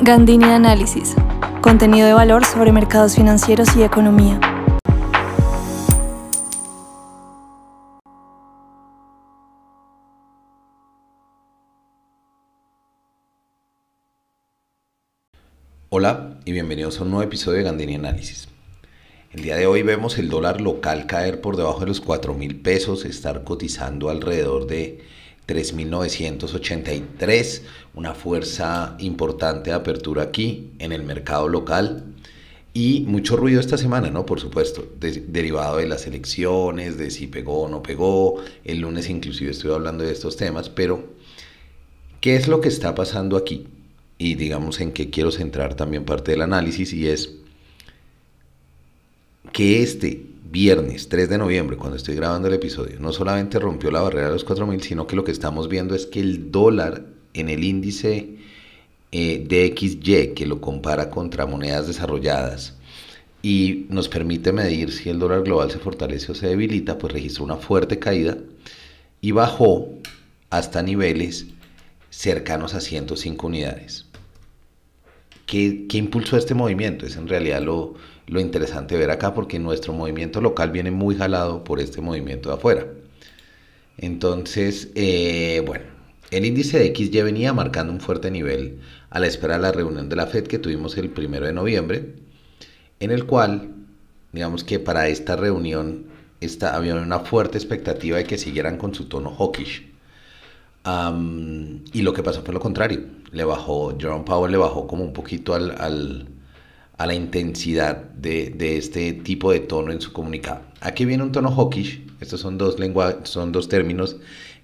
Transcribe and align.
Gandini 0.00 0.44
Análisis. 0.44 1.16
Contenido 1.60 2.06
de 2.06 2.12
valor 2.12 2.44
sobre 2.44 2.70
mercados 2.70 3.16
financieros 3.16 3.76
y 3.76 3.82
economía. 3.82 4.38
Hola 15.88 16.38
y 16.44 16.52
bienvenidos 16.52 17.00
a 17.00 17.02
un 17.02 17.10
nuevo 17.10 17.24
episodio 17.24 17.58
de 17.58 17.64
Gandini 17.64 17.96
Análisis. 17.96 18.48
El 19.32 19.42
día 19.42 19.56
de 19.56 19.66
hoy 19.66 19.82
vemos 19.82 20.16
el 20.18 20.28
dólar 20.28 20.60
local 20.60 21.06
caer 21.06 21.40
por 21.40 21.56
debajo 21.56 21.80
de 21.80 21.86
los 21.86 22.00
4 22.00 22.34
mil 22.34 22.60
pesos, 22.60 23.04
estar 23.04 23.42
cotizando 23.42 24.10
alrededor 24.10 24.68
de 24.68 25.00
3.983, 25.48 27.62
una 27.94 28.14
fuerza 28.14 28.94
importante 28.98 29.70
de 29.70 29.76
apertura 29.76 30.24
aquí 30.24 30.72
en 30.78 30.92
el 30.92 31.02
mercado 31.02 31.48
local. 31.48 32.04
Y 32.74 33.06
mucho 33.08 33.36
ruido 33.36 33.58
esta 33.58 33.78
semana, 33.78 34.10
¿no? 34.10 34.26
Por 34.26 34.40
supuesto, 34.40 34.86
derivado 35.00 35.78
de 35.78 35.88
las 35.88 36.06
elecciones, 36.06 36.98
de 36.98 37.10
si 37.10 37.26
pegó 37.26 37.62
o 37.62 37.68
no 37.68 37.82
pegó. 37.82 38.42
El 38.62 38.80
lunes 38.80 39.08
inclusive 39.08 39.52
estuve 39.52 39.72
hablando 39.74 40.04
de 40.04 40.12
estos 40.12 40.36
temas, 40.36 40.68
pero 40.68 41.14
¿qué 42.20 42.36
es 42.36 42.46
lo 42.46 42.60
que 42.60 42.68
está 42.68 42.94
pasando 42.94 43.38
aquí? 43.38 43.68
Y 44.18 44.34
digamos 44.34 44.80
en 44.80 44.92
qué 44.92 45.08
quiero 45.08 45.32
centrar 45.32 45.74
también 45.74 46.04
parte 46.04 46.32
del 46.32 46.42
análisis 46.42 46.92
y 46.92 47.08
es 47.08 47.36
que 49.52 49.82
este 49.82 50.26
viernes 50.50 51.08
3 51.08 51.28
de 51.28 51.38
noviembre, 51.38 51.76
cuando 51.76 51.96
estoy 51.96 52.14
grabando 52.14 52.48
el 52.48 52.54
episodio, 52.54 52.98
no 53.00 53.12
solamente 53.12 53.58
rompió 53.58 53.90
la 53.90 54.00
barrera 54.00 54.28
de 54.28 54.32
los 54.32 54.46
4.000, 54.46 54.80
sino 54.80 55.06
que 55.06 55.16
lo 55.16 55.24
que 55.24 55.32
estamos 55.32 55.68
viendo 55.68 55.94
es 55.94 56.06
que 56.06 56.20
el 56.20 56.50
dólar 56.50 57.04
en 57.34 57.48
el 57.48 57.64
índice 57.64 58.36
eh, 59.12 59.44
de 59.46 59.74
XY, 59.76 60.34
que 60.34 60.46
lo 60.46 60.60
compara 60.60 61.10
contra 61.10 61.46
monedas 61.46 61.86
desarrolladas, 61.86 62.74
y 63.42 63.86
nos 63.88 64.08
permite 64.08 64.52
medir 64.52 64.90
si 64.90 65.10
el 65.10 65.18
dólar 65.18 65.42
global 65.42 65.70
se 65.70 65.78
fortalece 65.78 66.32
o 66.32 66.34
se 66.34 66.48
debilita, 66.48 66.98
pues 66.98 67.12
registró 67.12 67.44
una 67.44 67.56
fuerte 67.56 67.98
caída 67.98 68.36
y 69.20 69.32
bajó 69.32 69.88
hasta 70.50 70.82
niveles 70.82 71.46
cercanos 72.10 72.74
a 72.74 72.80
105 72.80 73.46
unidades. 73.46 74.06
¿Qué, 75.46 75.86
qué 75.88 75.98
impulsó 75.98 76.36
este 76.36 76.54
movimiento? 76.54 77.06
Es 77.06 77.16
en 77.16 77.28
realidad 77.28 77.62
lo, 77.62 77.94
lo 78.28 78.40
interesante 78.40 78.96
ver 78.96 79.10
acá 79.10 79.34
porque 79.34 79.58
nuestro 79.58 79.92
movimiento 79.92 80.40
local 80.40 80.70
viene 80.70 80.90
muy 80.90 81.16
jalado 81.16 81.64
por 81.64 81.80
este 81.80 82.00
movimiento 82.00 82.50
de 82.50 82.56
afuera. 82.56 82.86
Entonces, 83.96 84.90
eh, 84.94 85.62
bueno, 85.66 85.84
el 86.30 86.44
índice 86.44 86.78
de 86.78 86.94
XY 86.94 87.22
venía 87.22 87.52
marcando 87.52 87.92
un 87.92 88.00
fuerte 88.00 88.30
nivel 88.30 88.80
a 89.10 89.18
la 89.18 89.26
espera 89.26 89.56
de 89.56 89.62
la 89.62 89.72
reunión 89.72 90.08
de 90.08 90.16
la 90.16 90.26
Fed 90.26 90.46
que 90.46 90.58
tuvimos 90.58 90.96
el 90.98 91.10
primero 91.10 91.46
de 91.46 91.52
noviembre, 91.54 92.14
en 93.00 93.10
el 93.10 93.24
cual, 93.24 93.70
digamos 94.32 94.62
que 94.62 94.78
para 94.78 95.08
esta 95.08 95.34
reunión 95.36 96.06
había 96.60 96.94
una 96.94 97.20
fuerte 97.20 97.58
expectativa 97.58 98.18
de 98.18 98.24
que 98.24 98.38
siguieran 98.38 98.76
con 98.76 98.94
su 98.94 99.06
tono 99.06 99.34
hawkish. 99.34 99.88
y 101.92 102.02
lo 102.02 102.12
que 102.12 102.22
pasó 102.22 102.42
fue 102.42 102.54
lo 102.54 102.60
contrario. 102.60 103.00
Le 103.32 103.44
bajó, 103.44 103.96
Jerome 103.98 104.24
Powell 104.24 104.52
le 104.52 104.58
bajó 104.58 104.86
como 104.86 105.04
un 105.04 105.12
poquito 105.12 105.54
al 105.54 106.28
a 106.98 107.06
la 107.06 107.14
intensidad 107.14 107.96
de, 108.10 108.76
este 108.76 109.12
tipo 109.12 109.52
de 109.52 109.60
tono 109.60 109.92
en 109.92 110.00
su 110.00 110.12
comunicado. 110.12 110.62
Aquí 110.80 111.04
viene 111.04 111.22
un 111.22 111.32
tono 111.32 111.50
hawkish, 111.50 112.04
estos 112.20 112.40
son 112.40 112.58
dos, 112.58 112.76
son 113.22 113.52
dos 113.52 113.68
términos 113.68 114.16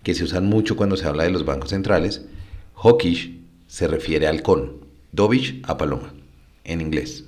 que 0.02 0.14
se 0.14 0.24
usan 0.24 0.46
mucho 0.46 0.76
cuando 0.76 0.96
se 0.96 1.06
habla 1.06 1.22
de 1.22 1.30
los 1.30 1.44
bancos 1.44 1.70
centrales. 1.70 2.26
Hawkish 2.74 3.38
se 3.68 3.86
refiere 3.86 4.26
al 4.26 4.42
con, 4.42 4.84
dovish 5.12 5.62
a 5.62 5.78
paloma, 5.78 6.12
en 6.64 6.80
inglés. 6.80 7.24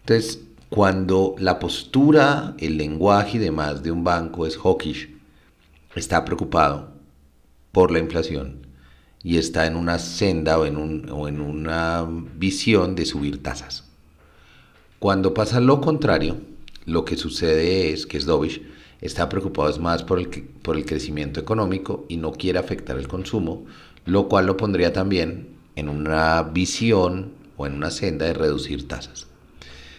Entonces, 0.00 0.40
cuando 0.70 1.34
la 1.38 1.58
postura, 1.58 2.54
el 2.58 2.78
lenguaje 2.78 3.36
y 3.36 3.40
demás 3.40 3.82
de 3.82 3.90
un 3.90 4.04
banco 4.04 4.46
es 4.46 4.56
hawkish, 4.56 5.14
está 5.94 6.24
preocupado 6.24 6.94
por 7.72 7.90
la 7.90 7.98
inflación 7.98 8.66
y 9.22 9.36
está 9.36 9.66
en 9.66 9.76
una 9.76 9.98
senda 9.98 10.58
o 10.58 10.64
en 10.64 11.40
una 11.40 12.08
visión 12.36 12.94
de 12.94 13.04
subir 13.04 13.42
tasas. 13.42 13.89
Cuando 15.00 15.32
pasa 15.32 15.60
lo 15.60 15.80
contrario, 15.80 16.36
lo 16.84 17.06
que 17.06 17.16
sucede 17.16 17.90
es 17.90 18.04
que 18.04 18.20
Sdovich 18.20 18.60
está 19.00 19.30
preocupado 19.30 19.74
más 19.80 20.02
por 20.02 20.18
el, 20.18 20.28
por 20.28 20.76
el 20.76 20.84
crecimiento 20.84 21.40
económico 21.40 22.04
y 22.10 22.18
no 22.18 22.32
quiere 22.32 22.58
afectar 22.58 22.98
el 22.98 23.08
consumo, 23.08 23.64
lo 24.04 24.28
cual 24.28 24.44
lo 24.44 24.58
pondría 24.58 24.92
también 24.92 25.56
en 25.74 25.88
una 25.88 26.42
visión 26.42 27.32
o 27.56 27.66
en 27.66 27.76
una 27.76 27.90
senda 27.90 28.26
de 28.26 28.34
reducir 28.34 28.88
tasas. 28.88 29.26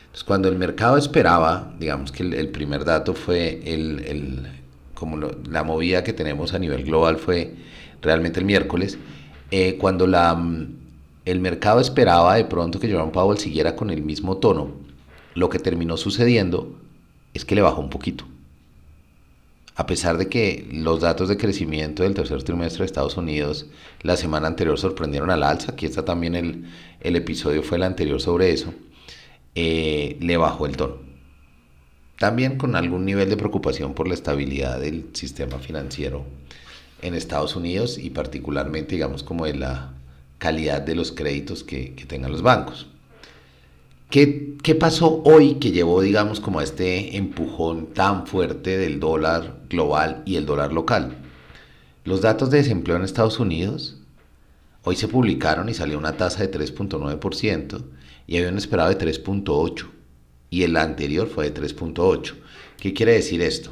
Entonces, 0.01 0.23
cuando 0.23 0.49
el 0.49 0.59
mercado 0.59 0.97
esperaba, 0.97 1.73
digamos 1.79 2.11
que 2.11 2.21
el, 2.21 2.49
primer 2.49 2.85
dato 2.85 3.15
fue 3.15 3.59
el, 3.65 4.49
como 4.93 5.17
la 5.17 5.63
movida 5.63 6.03
que 6.03 6.13
tenemos 6.13 6.53
a 6.53 6.59
nivel 6.59 6.83
global 6.83 7.17
fue 7.17 7.55
realmente 8.03 8.39
el 8.39 8.45
miércoles, 8.45 8.99
eh, 9.49 9.79
cuando 9.79 10.05
la, 10.05 10.39
el 11.25 11.39
mercado 11.39 11.79
esperaba 11.79 12.35
de 12.35 12.45
pronto 12.45 12.79
que 12.79 12.87
Jerome 12.87 13.11
Powell 13.11 13.39
siguiera 13.39 13.75
con 13.75 13.89
el 13.89 14.03
mismo 14.03 14.37
tono, 14.37 14.90
lo 15.33 15.49
que 15.49 15.59
terminó 15.59 15.97
sucediendo 15.97 16.75
es 17.33 17.45
que 17.45 17.55
le 17.55 17.61
bajó 17.61 17.81
un 17.81 17.89
poquito. 17.89 18.25
A 19.75 19.85
pesar 19.85 20.17
de 20.17 20.27
que 20.27 20.67
los 20.71 20.99
datos 20.99 21.29
de 21.29 21.37
crecimiento 21.37 22.03
del 22.03 22.13
tercer 22.13 22.43
trimestre 22.43 22.79
de 22.79 22.85
Estados 22.87 23.15
Unidos 23.17 23.67
la 24.01 24.17
semana 24.17 24.47
anterior 24.47 24.77
sorprendieron 24.77 25.31
al 25.31 25.43
alza, 25.43 25.71
aquí 25.71 25.85
está 25.85 26.03
también 26.03 26.67
el, 26.99 27.15
episodio, 27.15 27.63
fue 27.63 27.77
el 27.77 27.83
anterior 27.83 28.19
sobre 28.21 28.51
eso, 28.51 28.73
eh, 29.55 30.17
le 30.19 30.37
bajó 30.37 30.65
el 30.65 30.75
tono. 30.75 30.97
También 32.19 32.57
con 32.57 32.75
algún 32.75 33.05
nivel 33.05 33.29
de 33.29 33.37
preocupación 33.37 33.95
por 33.95 34.07
la 34.07 34.13
estabilidad 34.13 34.79
del 34.79 35.09
sistema 35.13 35.57
financiero 35.57 36.25
en 37.01 37.15
Estados 37.15 37.55
Unidos 37.55 37.97
y 37.97 38.11
particularmente, 38.11 38.93
digamos, 38.93 39.23
como 39.23 39.45
de 39.45 39.55
la 39.55 39.93
calidad 40.37 40.81
de 40.81 40.95
los 40.95 41.11
créditos 41.11 41.63
que 41.63 41.95
tengan 42.07 42.31
los 42.31 42.43
bancos. 42.43 42.90
¿Qué, 44.11 44.75
pasó 44.77 45.21
hoy 45.23 45.53
que 45.53 45.71
llevó, 45.71 46.01
digamos, 46.01 46.41
como 46.41 46.59
este 46.59 47.15
empujón 47.15 47.93
tan 47.93 48.27
fuerte 48.27 48.77
del 48.77 48.99
dólar 48.99 49.61
global 49.69 50.21
y 50.25 50.35
el 50.35 50.45
dólar 50.45 50.73
local? 50.73 51.15
Los 52.03 52.19
datos 52.19 52.51
de 52.51 52.57
desempleo 52.57 52.97
en 52.97 53.03
Estados 53.03 53.39
Unidos 53.39 54.01
hoy 54.83 54.97
se 54.97 55.07
publicaron 55.07 55.69
y 55.69 55.73
salió 55.73 55.97
una 55.97 56.17
tasa 56.17 56.45
de 56.45 56.51
3.9% 56.51 57.85
y 58.27 58.37
habían 58.37 58.57
esperado 58.57 58.89
de 58.89 58.97
3.8% 58.97 59.87
y 60.49 60.63
el 60.63 60.75
anterior 60.75 61.29
fue 61.29 61.49
de 61.49 61.61
3.8%. 61.61 62.33
¿Qué 62.81 62.93
quiere 62.93 63.13
decir 63.13 63.41
esto? 63.41 63.71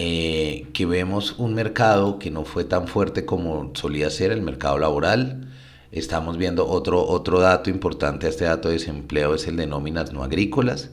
Eh, 0.00 0.66
que 0.72 0.84
vemos 0.84 1.38
un 1.38 1.54
mercado 1.54 2.18
que 2.18 2.32
no 2.32 2.44
fue 2.44 2.64
tan 2.64 2.88
fuerte 2.88 3.24
como 3.24 3.70
solía 3.74 4.10
ser 4.10 4.32
el 4.32 4.42
mercado 4.42 4.78
laboral, 4.78 5.52
Estamos 5.92 6.36
viendo 6.36 6.66
otro, 6.66 7.06
otro 7.06 7.40
dato 7.40 7.70
importante 7.70 8.26
a 8.26 8.30
este 8.30 8.44
dato 8.44 8.68
de 8.68 8.74
desempleo, 8.74 9.34
es 9.34 9.46
el 9.46 9.56
de 9.56 9.66
nóminas 9.66 10.12
no 10.12 10.22
agrícolas. 10.24 10.90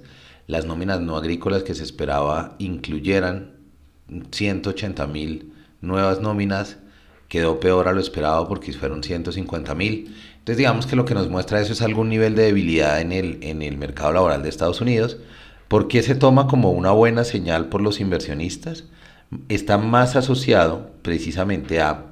Las 0.48 0.66
nóminas 0.66 1.02
no 1.02 1.18
agrícolas 1.18 1.64
que 1.64 1.74
se 1.74 1.84
esperaba 1.84 2.56
incluyeran 2.60 3.54
180 4.32 5.08
mil 5.08 5.54
nuevas 5.82 6.22
nóminas, 6.22 6.78
quedó 7.28 7.60
peor 7.60 7.88
a 7.88 7.94
lo 7.94 8.00
esperado 8.00 8.48
porque 8.48 8.74
fueron 8.74 9.04
150 9.04 9.74
mil. 9.76 10.16
Entonces 10.34 10.58
digamos 10.58 10.86
que 10.86 10.96
lo 10.96 11.06
que 11.06 11.14
nos 11.14 11.30
muestra 11.30 11.62
eso 11.62 11.74
es 11.74 11.82
algún 11.82 12.10
nivel 12.10 12.36
de 12.36 12.44
debilidad 12.44 13.02
en 13.02 13.12
el, 13.12 13.40
en 13.42 13.62
el 13.62 13.78
mercado 13.78 14.14
laboral 14.14 14.44
de 14.44 14.50
Estados 14.50 14.82
Unidos. 14.82 15.18
¿Por 15.68 15.88
qué 15.88 16.04
se 16.04 16.16
toma 16.16 16.48
como 16.48 16.72
una 16.72 16.92
buena 16.92 17.24
señal 17.24 17.70
por 17.70 17.82
los 17.82 18.00
inversionistas? 18.00 18.84
Está 19.50 19.78
más 19.78 20.16
asociado 20.16 20.92
precisamente 21.02 21.82
a 21.82 22.12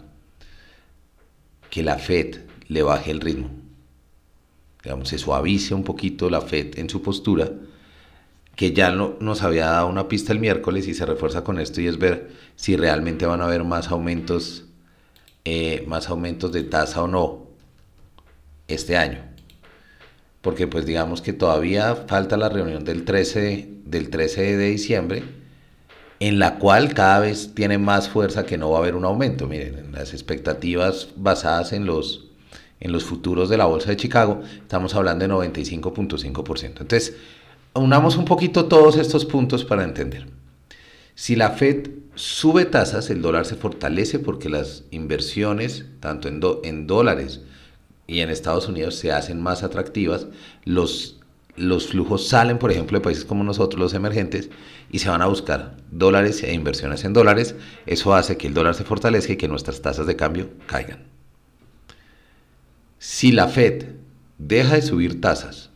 que 1.69 1.84
la 1.84 2.00
Fed 2.00 2.50
le 2.72 2.84
baje 2.84 3.12
el 3.12 3.20
ritmo. 3.20 3.50
Digamos, 4.81 5.10
se 5.10 5.18
suavice 5.18 5.74
un 5.74 5.84
poquito 5.84 6.30
la 6.30 6.40
FED 6.40 6.80
en 6.80 6.90
su 6.90 7.01
postura, 7.01 7.51
que 8.56 8.72
ya 8.72 8.92
no, 8.92 9.18
nos 9.19 9.44
había 9.44 9.66
dado 9.66 9.88
una 9.90 10.07
pista 10.07 10.31
el 10.31 10.40
miércoles 10.40 10.88
y 10.88 10.94
se 10.94 11.06
refuerza 11.06 11.44
con 11.44 11.60
esto 11.60 11.81
y 11.81 11.88
es 11.88 11.98
ver 11.98 12.31
si 12.56 12.78
realmente 12.78 13.25
van 13.25 13.42
a 13.42 13.45
haber 13.45 13.66
más 13.66 13.90
aumentos, 13.90 14.63
eh, 15.44 15.84
más 15.86 16.07
aumentos 16.07 16.54
de 16.54 16.63
tasa 16.63 17.04
o 17.04 17.07
no 17.07 17.48
este 18.69 18.95
año. 18.95 19.19
Porque 20.40 20.66
pues 20.66 20.86
digamos 20.86 21.22
que 21.22 21.34
todavía 21.34 21.95
falta 22.07 22.38
la 22.38 22.48
reunión 22.48 22.86
del 22.86 23.04
13, 23.04 23.68
del 23.84 24.10
13 24.10 24.56
de 24.56 24.69
diciembre, 24.69 25.24
en 26.22 26.40
la 26.40 26.57
cual 26.57 26.94
cada 26.94 27.19
vez 27.19 27.54
tiene 27.54 27.78
más 27.78 28.07
fuerza 28.07 28.45
que 28.45 28.57
no 28.57 28.72
va 28.72 28.78
a 28.78 28.81
haber 28.81 28.95
un 28.95 29.04
aumento. 29.04 29.45
Miren, 29.45 29.92
las 29.92 30.13
expectativas 30.13 31.10
basadas 31.18 31.74
en 31.74 31.86
los 31.86 32.31
en 32.81 32.92
los 32.92 33.06
futuros 33.06 33.48
de 33.48 33.57
la 33.57 33.66
Bolsa 33.66 33.92
de 33.92 33.98
Chicago, 33.98 34.42
estamos 34.60 34.95
hablando 34.95 35.25
de 35.25 35.33
95.5%. 35.33 36.81
Entonces, 36.81 37.16
unamos 37.74 38.18
un 38.18 38.25
poquito 38.25 38.66
todos 38.66 38.98
estos 38.98 39.25
puntos 39.25 39.63
para 39.63 39.83
entender. 39.83 40.28
Si 41.13 41.36
la 41.36 41.51
Fed 41.51 41.89
sube 42.16 42.66
tasas, 42.66 43.12
el 43.12 43.22
dólar 43.22 43.45
se 43.45 43.56
fortalece 43.56 44.18
porque 44.18 44.50
las 44.50 44.83
inversiones, 44.89 45.86
tanto 46.00 46.28
en, 46.28 46.88
dólares 46.88 47.42
y 48.07 48.22
en 48.22 48.31
Estados 48.31 48.68
Unidos 48.68 48.95
se 48.95 49.12
hacen 49.12 49.39
más 49.39 49.62
atractivas, 49.62 50.25
los, 50.66 51.19
los 51.56 51.88
flujos 51.88 52.28
salen, 52.28 52.57
por 52.57 52.72
ejemplo, 52.72 52.98
de 52.98 53.04
países 53.04 53.25
como 53.25 53.44
nosotros, 53.44 53.80
los 53.80 53.94
emergentes, 53.94 54.50
y 54.89 55.00
se 55.00 55.10
van 55.10 55.22
a 55.22 55.28
buscar 55.28 55.78
dólares 55.92 56.42
e 56.42 56.51
inversiones 56.54 57.06
en 57.06 57.13
dólares. 57.13 57.54
Eso 57.86 58.16
hace 58.16 58.38
que 58.38 58.48
el 58.48 58.56
dólar 58.56 58.74
se 58.74 58.86
fortalezca 58.86 59.33
y 59.33 59.38
que 59.38 59.48
nuestras 59.48 59.83
tasas 59.83 60.07
de 60.07 60.16
cambio 60.16 60.50
caigan. 60.66 61.20
Si 63.21 63.31
la 63.31 63.47
Fed 63.47 63.85
deja 64.39 64.73
de 64.73 64.81
subir 64.81 65.21
tasas 65.21 65.69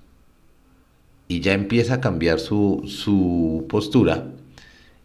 y 1.27 1.42
ya 1.42 1.53
empieza 1.53 1.94
a 1.94 2.01
cambiar 2.01 2.39
su, 2.39 2.81
su 2.88 3.68
postura, 3.69 4.31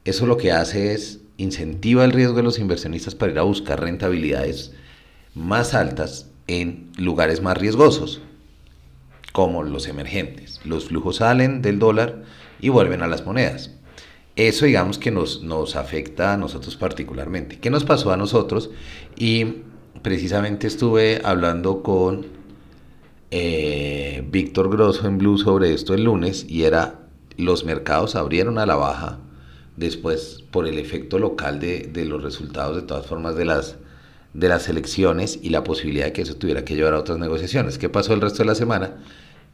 eso 0.07 0.25
lo 0.25 0.39
que 0.39 0.51
hace 0.51 0.95
es 0.95 1.21
incentiva 1.37 2.03
el 2.03 2.13
riesgo 2.13 2.37
de 2.37 2.43
los 2.43 2.59
inversionistas 2.59 3.15
para 3.15 3.33
ir 3.33 3.39
a 3.39 3.43
buscar 3.43 3.83
rentabilidades 3.83 4.73
más 5.35 5.75
altas 5.75 6.31
en 6.47 6.91
lugares 6.97 7.43
más 7.43 7.59
riesgosos, 7.59 8.23
como 9.33 9.63
los 9.63 9.87
emergentes. 9.87 10.63
Los 10.65 10.87
flujos 10.87 11.17
salen 11.17 11.61
del 11.61 11.79
dólar 11.79 12.23
y 12.59 12.71
vuelven 12.71 13.03
a 13.03 13.07
las 13.07 13.27
monedas. 13.27 13.73
Eso 14.37 14.65
digamos 14.65 14.97
que 14.97 15.11
nos, 15.11 15.43
nos 15.43 15.77
afecta 15.77 16.33
a 16.33 16.39
nosotros 16.39 16.75
particularmente. 16.79 17.59
¿Qué 17.59 17.69
nos 17.69 17.85
pasó 17.85 18.15
a 18.15 18.17
nosotros? 18.17 18.71
Y 19.15 19.57
precisamente 20.03 20.67
estuve 20.67 21.21
hablando 21.25 21.83
con 21.83 22.27
eh, 23.31 24.25
Víctor 24.31 24.71
Grosso 24.71 25.07
en 25.07 25.19
Blue 25.19 25.39
sobre 25.39 25.73
esto 25.73 25.95
el 25.95 26.05
lunes 26.05 26.47
y 26.49 26.65
era 26.65 27.01
los 27.37 27.65
mercados 27.65 28.17
abrieron 28.17 28.59
a 28.59 28.67
la 28.67 28.77
baja 28.77 29.19
después 29.77 30.45
por 30.51 30.67
el 30.67 30.79
efecto 30.79 31.19
local 31.19 31.61
de, 31.61 31.89
de 31.93 32.05
los 32.05 32.23
resultados 32.23 32.77
de 32.77 32.83
todas 32.83 33.07
formas 33.07 33.37
de 33.37 33.45
las 33.45 33.77
de 34.35 34.49
las 34.49 34.69
elecciones 34.69 35.39
y 35.43 35.51
la 35.51 35.65
posibilidad 35.65 36.07
de 36.07 36.13
que 36.13 36.23
eso 36.23 36.37
tuviera 36.37 36.65
que 36.65 36.77
llevar 36.77 36.95
a 36.95 37.01
otras 37.01 37.19
negociaciones. 37.19 37.79
¿Qué 37.79 37.89
pasó 37.89 38.15
el 38.15 38.21
resto 38.21 38.45
de 38.45 38.47
la 38.47 38.55
semana? 38.55 38.95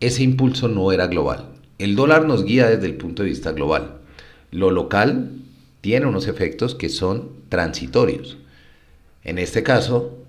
Ese 0.01 0.23
impulso 0.23 0.69
no 0.69 0.93
era 0.93 1.07
global. 1.07 1.47
El 1.79 1.97
dólar 1.97 2.27
nos 2.27 2.45
guía 2.45 2.69
desde 2.69 2.85
el 2.85 2.97
punto 2.97 3.23
de 3.23 3.31
vista 3.31 3.53
global. 3.53 3.99
Lo 4.51 4.71
local 4.71 5.31
tiene 5.81 6.07
unos 6.07 6.29
efectos 6.29 6.75
que 6.75 6.91
son 6.91 7.31
transitorios. 7.49 8.37
En 9.25 9.39
este 9.39 9.63
caso, 9.63 10.26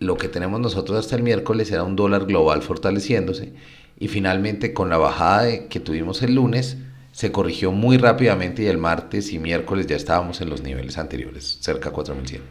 lo 0.00 0.16
que 0.16 0.28
tenemos 0.28 0.60
nosotros 0.60 0.98
hasta 0.98 1.16
el 1.16 1.22
miércoles 1.22 1.70
era 1.70 1.82
un 1.82 1.96
dólar 1.96 2.26
global 2.26 2.62
fortaleciéndose 2.62 3.52
y 3.98 4.08
finalmente 4.08 4.72
con 4.72 4.88
la 4.88 4.96
bajada 4.96 5.68
que 5.68 5.80
tuvimos 5.80 6.22
el 6.22 6.34
lunes 6.34 6.76
se 7.12 7.32
corrigió 7.32 7.72
muy 7.72 7.96
rápidamente 7.96 8.62
y 8.62 8.66
el 8.66 8.78
martes 8.78 9.32
y 9.32 9.38
miércoles 9.38 9.86
ya 9.88 9.96
estábamos 9.96 10.40
en 10.40 10.50
los 10.50 10.62
niveles 10.62 10.98
anteriores, 10.98 11.58
cerca 11.60 11.88
de 11.88 11.94
4100. 11.94 12.42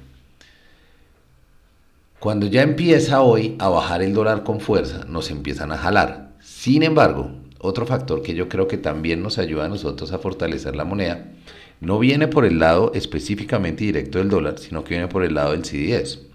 Cuando 2.20 2.48
ya 2.48 2.64
empieza 2.64 3.22
hoy 3.22 3.56
a 3.60 3.70
bajar 3.70 4.02
el 4.02 4.14
dólar 4.14 4.44
con 4.44 4.60
fuerza, 4.60 5.06
nos 5.08 5.32
empiezan 5.32 5.72
a 5.72 5.78
jalar. 5.78 6.32
Sin 6.42 6.84
embargo, 6.84 7.32
otro 7.60 7.86
factor 7.86 8.22
que 8.22 8.34
yo 8.34 8.50
creo 8.50 8.68
que 8.68 8.78
también 8.78 9.22
nos 9.22 9.38
ayuda 9.38 9.66
a 9.66 9.70
nosotros 9.70 10.12
a 10.12 10.20
fortalecer 10.20 10.76
la 10.76 10.84
moneda, 10.84 11.28
no 11.80 12.00
viene 12.00 12.28
por 12.28 12.44
el 12.44 12.60
lado 12.60 12.92
específicamente 12.94 13.86
directo 13.86 14.18
del 14.18 14.30
dólar, 14.30 14.58
sino 14.58 14.84
que 14.84 14.96
viene 14.96 15.08
por 15.08 15.24
el 15.24 15.36
lado 15.36 15.52
del 15.52 15.64
CDS. 15.64 16.27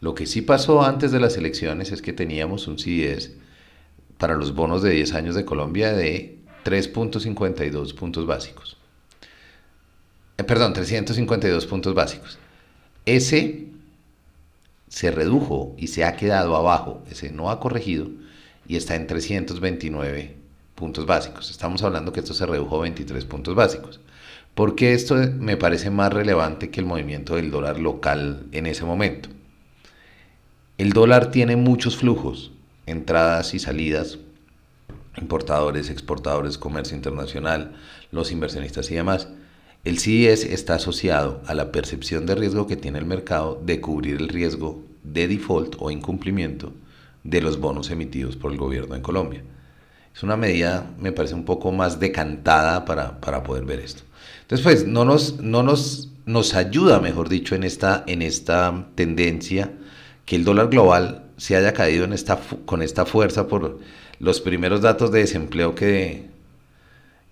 Lo 0.00 0.14
que 0.14 0.26
sí 0.26 0.42
pasó 0.42 0.82
antes 0.82 1.12
de 1.12 1.20
las 1.20 1.36
elecciones 1.36 1.90
es 1.92 2.02
que 2.02 2.12
teníamos 2.12 2.68
un 2.68 2.78
CDS 2.78 3.32
para 4.18 4.34
los 4.34 4.54
bonos 4.54 4.82
de 4.82 4.90
10 4.90 5.14
años 5.14 5.34
de 5.34 5.44
Colombia 5.44 5.92
de 5.92 6.38
3.52 6.64 7.94
puntos 7.94 8.26
básicos. 8.26 8.76
Eh, 10.38 10.44
perdón, 10.44 10.74
352 10.74 11.66
puntos 11.66 11.94
básicos. 11.94 12.38
Ese 13.06 13.68
se 14.88 15.10
redujo 15.10 15.74
y 15.78 15.88
se 15.88 16.04
ha 16.04 16.16
quedado 16.16 16.56
abajo, 16.56 17.02
ese 17.10 17.30
no 17.30 17.50
ha 17.50 17.60
corregido 17.60 18.08
y 18.68 18.76
está 18.76 18.96
en 18.96 19.06
329 19.06 20.36
puntos 20.74 21.06
básicos. 21.06 21.50
Estamos 21.50 21.82
hablando 21.82 22.12
que 22.12 22.20
esto 22.20 22.34
se 22.34 22.46
redujo 22.46 22.76
a 22.76 22.82
23 22.82 23.24
puntos 23.24 23.54
básicos. 23.54 24.00
¿Por 24.54 24.74
qué 24.74 24.94
esto 24.94 25.16
me 25.38 25.56
parece 25.56 25.90
más 25.90 26.12
relevante 26.12 26.70
que 26.70 26.80
el 26.80 26.86
movimiento 26.86 27.36
del 27.36 27.50
dólar 27.50 27.78
local 27.78 28.46
en 28.52 28.66
ese 28.66 28.84
momento? 28.84 29.28
El 30.78 30.92
dólar 30.92 31.30
tiene 31.30 31.56
muchos 31.56 31.96
flujos, 31.96 32.52
entradas 32.84 33.54
y 33.54 33.58
salidas, 33.58 34.18
importadores, 35.16 35.88
exportadores, 35.88 36.58
comercio 36.58 36.94
internacional, 36.94 37.76
los 38.12 38.30
inversionistas 38.30 38.90
y 38.90 38.94
demás. 38.94 39.28
El 39.84 39.98
CDS 39.98 40.44
está 40.44 40.74
asociado 40.74 41.40
a 41.46 41.54
la 41.54 41.72
percepción 41.72 42.26
de 42.26 42.34
riesgo 42.34 42.66
que 42.66 42.76
tiene 42.76 42.98
el 42.98 43.06
mercado 43.06 43.58
de 43.64 43.80
cubrir 43.80 44.16
el 44.16 44.28
riesgo 44.28 44.82
de 45.02 45.26
default 45.28 45.76
o 45.78 45.90
incumplimiento 45.90 46.74
de 47.24 47.40
los 47.40 47.58
bonos 47.58 47.90
emitidos 47.90 48.36
por 48.36 48.52
el 48.52 48.58
gobierno 48.58 48.94
en 48.96 49.02
Colombia. 49.02 49.42
Es 50.14 50.22
una 50.22 50.36
medida, 50.36 50.90
me 51.00 51.12
parece, 51.12 51.34
un 51.34 51.46
poco 51.46 51.72
más 51.72 52.00
decantada 52.00 52.84
para, 52.84 53.42
poder 53.44 53.64
ver 53.64 53.80
esto. 53.80 54.02
Entonces, 54.42 54.62
pues, 54.62 54.86
no 54.86 55.06
nos, 55.06 55.40
no 55.40 55.62
nos, 55.62 56.10
nos 56.26 56.54
ayuda, 56.54 57.00
mejor 57.00 57.30
dicho, 57.30 57.54
en 57.54 57.64
esta, 57.64 58.04
en 58.06 58.20
esta 58.20 58.88
tendencia 58.94 59.72
que 60.26 60.36
el 60.36 60.44
dólar 60.44 60.68
global 60.68 61.30
se 61.38 61.56
haya 61.56 61.72
caído 61.72 62.06
con 62.66 62.82
esta 62.82 63.06
fuerza 63.06 63.48
por 63.48 63.80
los 64.18 64.40
primeros 64.40 64.82
datos 64.82 65.10
de 65.12 65.20
desempleo 65.20 65.74
que, 65.74 66.26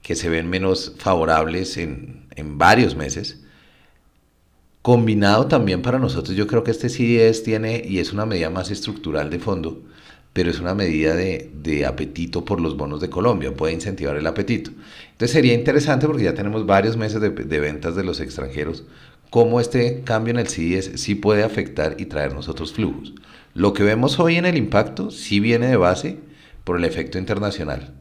que 0.03 0.15
se 0.15 0.29
ven 0.29 0.49
menos 0.49 0.95
favorables 0.99 1.77
en, 1.77 2.27
en 2.37 2.59
varios 2.59 2.95
meses. 2.95 3.41
Combinado 4.83 5.47
también 5.47 5.81
para 5.83 5.99
nosotros, 5.99 6.37
yo 6.37 6.47
creo 6.47 6.63
que 6.63 6.71
este 6.71 6.91
CDS 6.91 7.43
tiene, 7.43 7.83
y 7.87 7.99
es 8.01 8.13
una 8.13 8.27
medida 8.27 8.51
más 8.51 8.71
estructural 8.71 9.31
de 9.31 9.39
fondo, 9.39 9.83
pero 10.35 10.51
es 10.51 10.61
una 10.61 10.75
medida 10.75 11.15
de, 11.15 11.87
apetito 11.87 12.45
por 12.45 12.61
los 12.61 12.77
bonos 12.77 13.01
de 13.01 13.09
Colombia, 13.09 13.55
puede 13.55 13.73
incentivar 13.73 14.17
el 14.17 14.27
apetito. 14.27 14.73
Entonces 15.13 15.31
sería 15.31 15.55
interesante 15.55 16.07
porque 16.07 16.25
ya 16.25 16.35
tenemos 16.35 16.67
varios 16.67 16.97
meses 16.99 17.21
de, 17.21 17.31
de 17.31 17.61
ventas 17.61 17.97
de 17.97 18.05
los 18.05 18.21
extranjeros, 18.21 18.85
cómo 19.35 19.59
este 19.59 20.03
cambio 20.05 20.31
en 20.31 20.39
el 20.39 20.47
CDS 20.47 21.01
sí 21.01 21.17
puede 21.17 21.43
afectar 21.43 21.97
y 21.99 22.07
traernos 22.07 22.49
otros 22.49 22.73
flujos. 22.73 23.15
Lo 23.53 23.73
que 23.73 23.83
vemos 23.83 24.21
hoy 24.21 24.37
en 24.37 24.47
el 24.47 24.57
impacto 24.57 25.11
sí 25.11 25.41
viene 25.41 25.67
de 25.67 25.77
base 25.77 26.21
por 26.63 26.79
el 26.79 26.85
efecto 26.85 27.19
internacional 27.19 27.93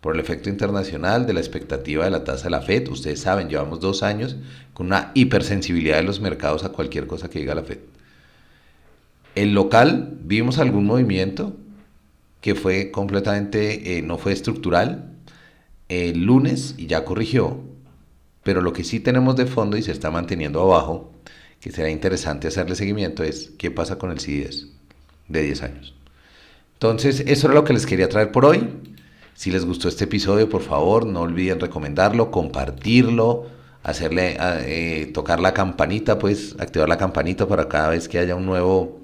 por 0.00 0.16
el 0.16 0.20
efecto 0.20 0.48
internacional 0.48 1.26
de 1.26 1.34
la 1.34 1.38
expectativa 1.38 2.04
de 2.04 2.10
la 2.10 2.24
tasa 2.24 2.44
de 2.44 2.50
la 2.50 2.62
Fed. 2.62 2.88
Ustedes 2.88 3.20
saben, 3.20 3.48
llevamos 3.48 3.78
dos 3.78 4.02
años 4.02 4.34
con 4.72 4.86
una 4.86 5.12
hipersensibilidad 5.14 5.98
de 5.98 6.02
los 6.02 6.20
mercados 6.20 6.64
a 6.64 6.70
cualquier 6.70 7.06
cosa 7.06 7.30
que 7.30 7.38
diga 7.38 7.54
la 7.54 7.62
Fed. 7.62 7.78
El 9.36 9.54
local, 9.54 10.18
vimos 10.24 10.58
algún 10.58 10.86
movimiento 10.86 11.54
que 12.40 12.56
fue 12.56 12.90
completamente, 12.90 13.96
eh, 13.96 14.02
no 14.02 14.18
fue 14.18 14.32
estructural, 14.32 15.12
el 15.88 16.24
lunes 16.24 16.74
y 16.78 16.88
ya 16.88 17.04
corrigió, 17.04 17.69
pero 18.50 18.62
lo 18.62 18.72
que 18.72 18.82
sí 18.82 18.98
tenemos 18.98 19.36
de 19.36 19.46
fondo 19.46 19.76
y 19.76 19.82
se 19.84 19.92
está 19.92 20.10
manteniendo 20.10 20.60
abajo, 20.60 21.12
que 21.60 21.70
será 21.70 21.88
interesante 21.88 22.48
hacerle 22.48 22.74
seguimiento, 22.74 23.22
es 23.22 23.52
qué 23.56 23.70
pasa 23.70 23.96
con 23.96 24.10
el 24.10 24.18
CIDES 24.18 24.66
de 25.28 25.42
10 25.42 25.62
años. 25.62 25.94
Entonces, 26.72 27.22
eso 27.28 27.46
era 27.46 27.54
lo 27.54 27.62
que 27.62 27.74
les 27.74 27.86
quería 27.86 28.08
traer 28.08 28.32
por 28.32 28.44
hoy. 28.44 28.68
Si 29.34 29.52
les 29.52 29.64
gustó 29.64 29.86
este 29.86 30.02
episodio, 30.02 30.48
por 30.48 30.62
favor, 30.62 31.06
no 31.06 31.20
olviden 31.20 31.60
recomendarlo, 31.60 32.32
compartirlo, 32.32 33.46
hacerle, 33.84 34.36
eh, 34.40 35.12
tocar 35.14 35.38
la 35.38 35.54
campanita, 35.54 36.18
pues 36.18 36.56
activar 36.58 36.88
la 36.88 36.98
campanita 36.98 37.46
para 37.46 37.68
cada 37.68 37.90
vez 37.90 38.08
que 38.08 38.18
haya 38.18 38.34
un 38.34 38.46
nuevo, 38.46 38.98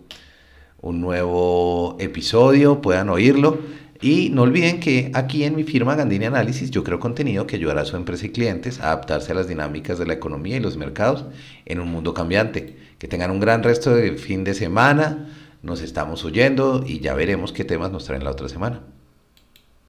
un 0.81 1.01
nuevo 1.01 1.97
episodio 2.01 2.83
puedan 2.83 3.11
oírlo. 3.11 3.61
Y 4.01 4.31
no 4.31 4.43
olviden 4.43 4.81
que 4.81 5.11
aquí 5.15 5.45
en 5.45 5.57
mi 5.57 5.65
firma 5.65 5.95
Gandini 5.95 6.27
Análisis 6.27 6.71
yo 6.71 6.85
creo 6.85 7.01
contenido 7.01 7.47
que 7.47 7.57
ayudará 7.57 7.83
a 7.83 7.85
su 7.85 7.97
empresa 7.97 8.27
y 8.27 8.31
clientes 8.31 8.81
a 8.81 8.87
adaptarse 8.87 9.33
a 9.33 9.35
las 9.35 9.49
dinámicas 9.49 9.99
de 9.99 10.07
la 10.07 10.15
economía 10.15 10.57
y 10.57 10.61
los 10.61 10.77
mercados 10.77 11.25
en 11.65 11.81
un 11.81 11.91
mundo 11.91 12.15
cambiante. 12.15 12.77
Que 12.99 13.09
tengan 13.09 13.31
un 13.31 13.41
gran 13.41 13.63
resto 13.63 13.95
de 13.95 14.17
fin 14.17 14.45
de 14.45 14.55
semana. 14.55 15.29
Nos 15.63 15.83
estamos 15.83 16.25
oyendo 16.25 16.85
y 16.87 17.01
ya 17.01 17.15
veremos 17.15 17.53
qué 17.53 17.65
temas 17.65 17.91
nos 17.91 18.05
traen 18.05 18.25
la 18.25 18.31
otra 18.31 18.49
semana. 18.49 18.83